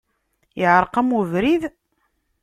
Iεreq-am 0.61 1.09
ubrid? 1.19 1.63